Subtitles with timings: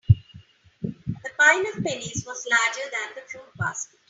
[0.81, 0.95] The
[1.37, 3.99] pile of pennies was larger than the fruit basket.